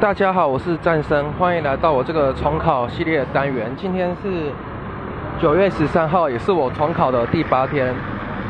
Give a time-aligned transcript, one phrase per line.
[0.00, 3.72] 大家好，我是战生，欢迎来到我这个重考系列的单元。
[3.76, 4.50] 今天是
[5.40, 7.94] 九月十三号，也是我重考的第八天。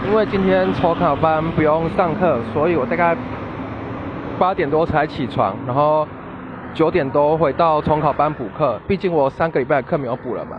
[0.07, 3.15] 因为今天重考班不用上课，所以我大概
[4.39, 6.09] 八点多才起床，然后
[6.73, 8.81] 九点多回到重考班补课。
[8.89, 10.57] 毕竟我三个礼拜课没有补了嘛。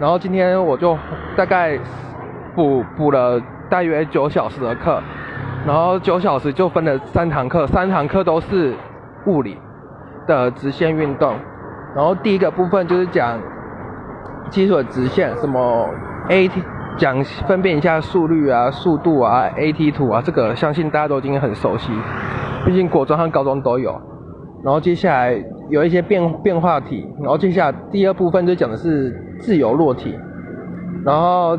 [0.00, 0.98] 然后今天我就
[1.36, 1.78] 大概
[2.54, 3.40] 补补了
[3.70, 5.00] 大约九小时的课，
[5.64, 8.74] 然后九小时就分了三堂课，三堂课都是
[9.26, 9.56] 物理。
[10.28, 11.34] 的直线运动，
[11.94, 13.38] 然后第一个部分就是讲
[14.50, 15.88] 基础的直线，什么
[16.28, 16.52] AT
[16.96, 21.92] 讲分辨一下速率啊、速度啊、AT 图啊，这个相信大家都已经很熟悉，
[22.64, 23.98] 毕竟国中和高中都有。
[24.64, 30.18] 然后接下来有一些变变化题，然后接下来第二部分就讲的是自由落体，
[31.04, 31.56] 然后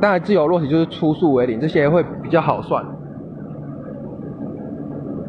[0.00, 2.82] 当然自由落体就是初速为零，这些会比较好算。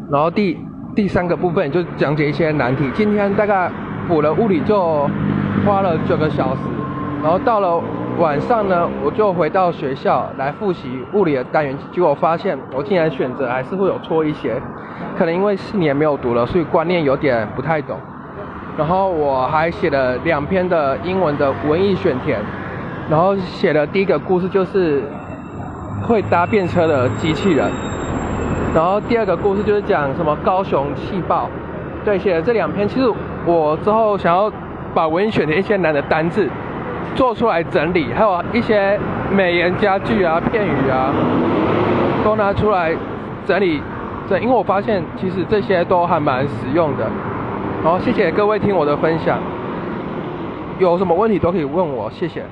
[0.09, 0.57] 然后第
[0.93, 2.89] 第三个部分就讲解一些难题。
[2.93, 3.71] 今天大概
[4.07, 5.09] 补了物理就
[5.65, 6.59] 花了九个小时，
[7.23, 7.81] 然后到了
[8.19, 11.77] 晚上呢，我就回到学校来复习物理的单元。
[11.93, 14.61] 结果发现我竟然选择还是会有错一些，
[15.17, 17.97] 可能因为四年没有读了，所以观念有点不太懂。
[18.77, 22.37] 然后我还写了两篇的英文的文艺选填，
[23.09, 25.03] 然后写的第一个故事就是
[26.03, 27.71] 会搭便车的机器人。
[28.73, 31.49] 然后第二个故事就是讲什么高雄气爆，
[32.05, 32.87] 对，写了这两篇。
[32.87, 33.11] 其实
[33.45, 34.49] 我之后想要
[34.93, 36.47] 把文选的一些难的单字
[37.13, 38.97] 做出来整理，还有一些
[39.29, 41.13] 美言佳句啊、片语啊，
[42.23, 42.93] 都拿出来
[43.45, 43.81] 整理。
[44.29, 47.05] 这因为我发现其实这些都还蛮实用的。
[47.83, 49.37] 然后谢谢各位听我的分享，
[50.79, 52.45] 有什么问题都可以问我，谢谢。